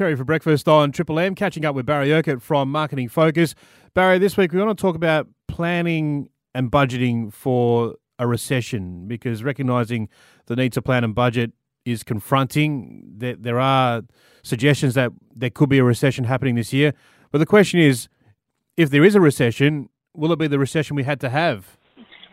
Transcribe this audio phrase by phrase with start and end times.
[0.00, 3.54] Terry for breakfast on Triple M, catching up with Barry Urquhart from Marketing Focus.
[3.92, 9.44] Barry, this week we want to talk about planning and budgeting for a recession because
[9.44, 10.08] recognizing
[10.46, 11.52] the need to plan and budget
[11.84, 13.02] is confronting.
[13.14, 14.00] There, there are
[14.42, 16.94] suggestions that there could be a recession happening this year.
[17.30, 18.08] But the question is
[18.78, 21.76] if there is a recession, will it be the recession we had to have?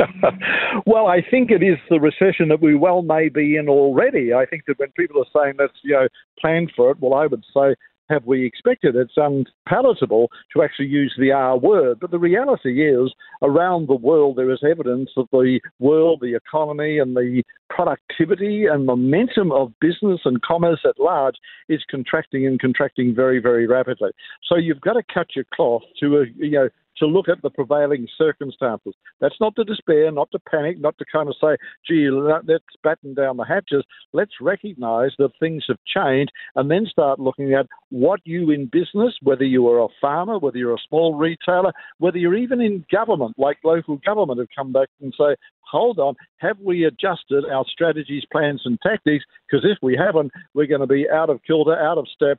[0.86, 4.32] well, I think it is the recession that we well may be in already.
[4.32, 6.08] I think that when people are saying let's you know
[6.40, 7.74] plan for it, well, I would say
[8.10, 8.96] have we expected?
[8.96, 11.98] It's unpalatable to actually use the R word.
[12.00, 16.98] But the reality is, around the world, there is evidence that the world, the economy,
[16.98, 21.36] and the productivity and momentum of business and commerce at large
[21.68, 24.10] is contracting and contracting very, very rapidly.
[24.44, 26.68] So you've got to cut your cloth to, a, you know,
[27.00, 28.94] to look at the prevailing circumstances.
[29.20, 33.14] That's not to despair, not to panic, not to kind of say, gee, let's batten
[33.14, 33.84] down the hatches.
[34.12, 39.14] Let's recognize that things have changed and then start looking at what you in business,
[39.22, 43.34] whether you are a farmer, whether you're a small retailer, whether you're even in government,
[43.38, 48.24] like local government, have come back and say, hold on, have we adjusted our strategies,
[48.30, 49.24] plans, and tactics?
[49.48, 52.38] Because if we haven't, we're going to be out of kilter, out of step.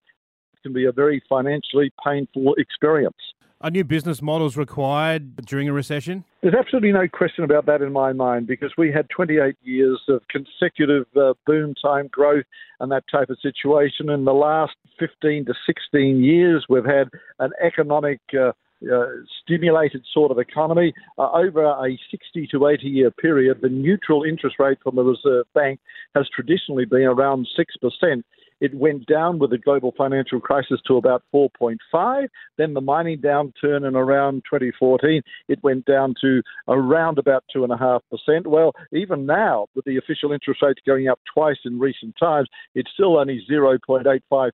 [0.53, 3.16] It can be a very financially painful experience.
[3.64, 6.23] Are new business models required during a recession?
[6.42, 10.22] There's absolutely no question about that in my mind because we had 28 years of
[10.30, 12.45] consecutive uh, boom time growth
[12.80, 14.09] and that type of situation.
[14.09, 18.53] In the last 15 to 16 years, we've had an economic uh,
[18.92, 19.06] uh,
[19.44, 20.92] stimulated sort of economy.
[21.20, 25.46] Uh, over a 60 to 80 year period, the neutral interest rate from the Reserve
[25.53, 25.80] Bank
[26.16, 28.23] has traditionally been around 6%.
[28.62, 32.28] It went down with the global financial crisis to about 4.5.
[32.58, 38.48] Then the mining downturn in around 2014, it went down to around about 2.5%.
[38.48, 42.92] Well, even now, with the official interest rates going up twice in recent times, it's
[42.94, 44.52] still only 0.85%.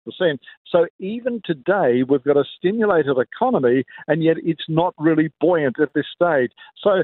[0.71, 5.94] So even today, we've got a stimulated economy, and yet it's not really buoyant at
[5.94, 6.52] this stage.
[6.81, 7.03] So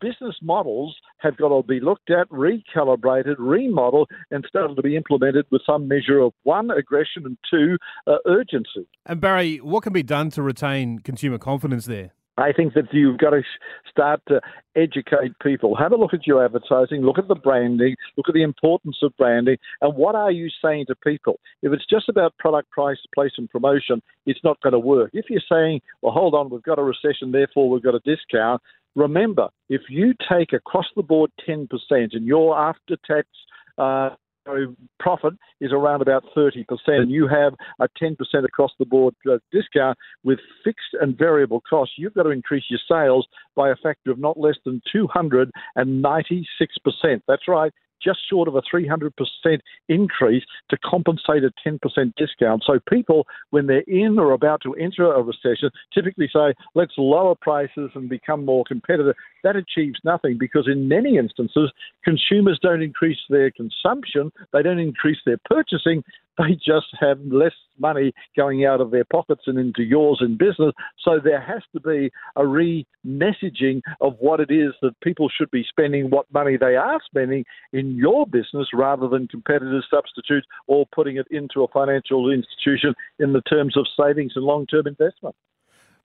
[0.00, 5.46] business models have got to be looked at, recalibrated, remodeled, and started to be implemented
[5.50, 7.76] with some measure of one, aggression, and two,
[8.06, 8.86] uh, urgency.
[9.06, 12.12] And Barry, what can be done to retain consumer confidence there?
[12.36, 13.42] I think that you've got to
[13.88, 14.40] start to
[14.74, 15.76] educate people.
[15.76, 19.16] Have a look at your advertising, look at the branding, look at the importance of
[19.16, 21.38] branding, and what are you saying to people?
[21.62, 25.10] If it's just about product, price, place, and promotion, it's not going to work.
[25.12, 28.60] If you're saying, well, hold on, we've got a recession, therefore we've got a discount,
[28.94, 33.28] remember, if you take across the board 10% and your after tax
[33.78, 34.10] uh,
[34.98, 36.64] profit is around about 30%.
[36.86, 41.94] And you have a 10% across the board uh, discount with fixed and variable costs.
[41.96, 45.54] You've got to increase your sales by a factor of not less than 296%.
[47.26, 47.72] That's right
[48.04, 49.10] just short of a 300%
[49.88, 51.78] increase to compensate a 10%
[52.16, 52.62] discount.
[52.66, 57.34] So people, when they're in or about to enter a recession, typically say, let's lower
[57.34, 59.14] prices and become more competitive.
[59.44, 61.70] That achieves nothing because in many instances,
[62.02, 66.02] consumers don't increase their consumption, they don't increase their purchasing,
[66.38, 70.72] they just have less money going out of their pockets and into yours in business.
[71.04, 75.50] So there has to be a re messaging of what it is that people should
[75.50, 80.86] be spending, what money they are spending in your business rather than competitors substitute or
[80.94, 85.36] putting it into a financial institution in the terms of savings and long term investment.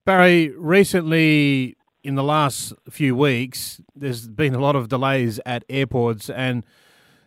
[0.06, 6.30] Barry, recently in the last few weeks, there's been a lot of delays at airports
[6.30, 6.64] and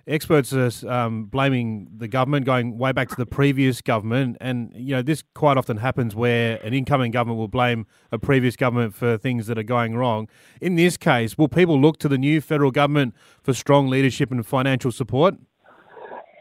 [0.07, 4.95] experts are um, blaming the government, going way back to the previous government, and you
[4.95, 9.17] know this quite often happens where an incoming government will blame a previous government for
[9.17, 10.29] things that are going wrong.
[10.61, 14.45] In this case, will people look to the new federal government for strong leadership and
[14.45, 15.37] financial support?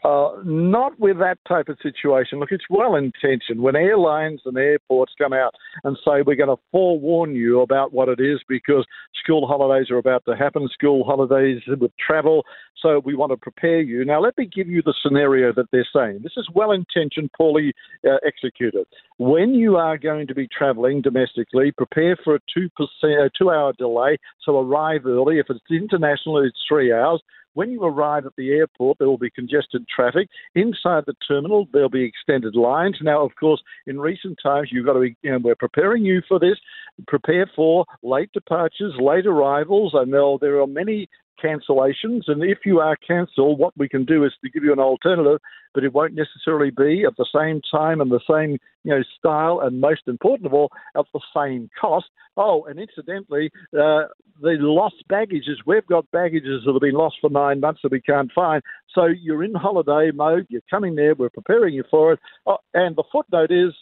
[0.04, 2.40] Uh, not with that type of situation.
[2.40, 3.60] Look, it's well intentioned.
[3.60, 5.54] When airlines and airports come out
[5.84, 8.84] and say, we're going to forewarn you about what it is because
[9.22, 12.42] school holidays are about to happen, school holidays with travel,
[12.80, 14.04] so we want to prepare you.
[14.04, 16.20] Now, let me give you the scenario that they're saying.
[16.24, 17.72] This is well intentioned, poorly
[18.04, 18.86] uh, executed.
[19.18, 22.68] When you are going to be traveling domestically, prepare for a 2%,
[23.04, 25.38] a two hour delay, so arrive early.
[25.38, 27.22] If it's international, it's three hours.
[27.54, 30.28] When you arrive at the airport, there will be congested traffic.
[30.54, 32.98] Inside the terminal, there'll be extended lines.
[33.02, 36.22] Now, of course, in recent times, you've got to be, you know, we're preparing you
[36.26, 36.56] for this.
[37.06, 39.94] Prepare for late departures, late arrivals.
[39.96, 41.08] I know there are many
[41.42, 42.22] cancellations.
[42.28, 45.40] And if you are cancelled, what we can do is to give you an alternative.
[45.74, 49.60] But it won't necessarily be at the same time and the same you know style,
[49.62, 52.06] and most important of all, at the same cost.
[52.36, 54.08] Oh, and incidentally, uh,
[54.40, 58.00] the lost baggages we've got baggages that have been lost for nine months that we
[58.00, 58.62] can't find.
[58.94, 60.46] So you're in holiday mode.
[60.48, 61.14] You're coming there.
[61.14, 62.20] We're preparing you for it.
[62.46, 63.72] Oh, and the footnote is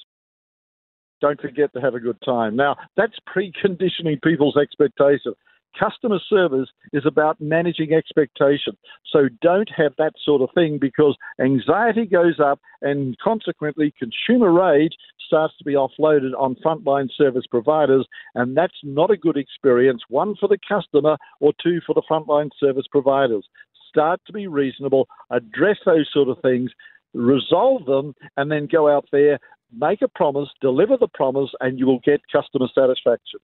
[1.21, 2.57] don't forget to have a good time.
[2.57, 5.37] Now, that's preconditioning people's expectations.
[5.79, 8.77] Customer service is about managing expectation.
[9.11, 14.95] So don't have that sort of thing because anxiety goes up and consequently consumer rage
[15.27, 18.07] starts to be offloaded on frontline service providers.
[18.35, 22.51] And that's not a good experience, one for the customer or two for the frontline
[22.59, 23.47] service providers.
[23.89, 26.71] Start to be reasonable, address those sort of things,
[27.15, 29.39] resolve them, and then go out there
[29.73, 33.41] make a promise, deliver the promise, and you will get customer satisfaction.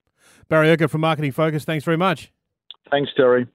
[0.48, 2.32] Barry Urquhart from Marketing Focus, thanks very much.
[2.90, 3.46] Thanks, Terry.